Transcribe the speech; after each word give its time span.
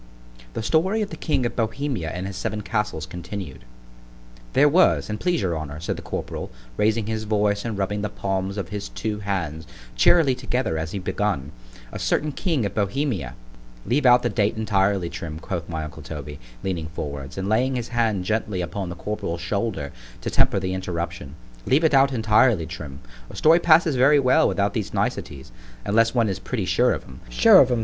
THE 0.53 0.63
STORY 0.63 1.03
OF 1.03 1.11
THE 1.11 1.15
KING 1.15 1.45
OF 1.45 1.55
BOHEMIA 1.55 2.09
AND 2.09 2.25
HIS 2.25 2.35
SEVEN 2.35 2.61
CASTLES, 2.61 3.05
CONTINUED 3.05 3.65
THERE 4.53 4.67
was, 4.67 5.11
an' 5.11 5.19
please 5.19 5.43
your 5.43 5.55
honour, 5.55 5.79
said 5.79 5.95
the 5.95 6.01
corporal, 6.01 6.49
raising 6.75 7.05
his 7.05 7.25
voice 7.25 7.63
and 7.63 7.77
rubbing 7.77 8.01
the 8.01 8.09
palms 8.09 8.57
of 8.57 8.69
his 8.69 8.89
two 8.89 9.19
hands 9.19 9.67
cheerily 9.95 10.33
together 10.33 10.79
as 10.79 10.91
he 10.91 10.97
begun, 10.97 11.51
a 11.91 11.99
certain 11.99 12.31
king 12.31 12.65
of 12.65 12.73
Bohemia—— 12.73 13.35
——Leave 13.85 14.07
out 14.07 14.23
the 14.23 14.29
date 14.29 14.57
entirely, 14.57 15.07
Trim, 15.07 15.37
quoth 15.37 15.69
my 15.69 15.83
uncle 15.83 16.01
Toby, 16.01 16.39
leaning 16.63 16.87
forwards, 16.87 17.37
and 17.37 17.47
laying 17.47 17.75
his 17.75 17.89
hand 17.89 18.25
gently 18.25 18.59
upon 18.61 18.89
the 18.89 18.95
corporal's 18.95 19.41
shoulder 19.41 19.91
to 20.21 20.31
temper 20.31 20.59
the 20.59 20.73
interruption—leave 20.73 21.83
it 21.83 21.93
out 21.93 22.11
entirely, 22.11 22.65
Trim; 22.65 23.01
a 23.29 23.35
story 23.35 23.59
passes 23.59 23.95
very 23.97 24.19
well 24.19 24.47
without 24.47 24.73
these 24.73 24.95
niceties, 24.95 25.51
unless 25.85 26.15
one 26.15 26.27
is 26.27 26.39
pretty 26.39 26.65
sure 26.65 26.91
of 26.91 27.03
'em——Sure 27.03 27.59
of 27.61 27.69
'em! 27.69 27.79